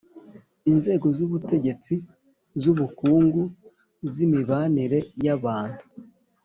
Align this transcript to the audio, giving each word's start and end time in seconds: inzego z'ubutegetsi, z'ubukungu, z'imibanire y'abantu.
inzego 0.71 1.07
z'ubutegetsi, 1.17 1.95
z'ubukungu, 2.61 3.43
z'imibanire 4.11 4.99
y'abantu. 5.25 5.83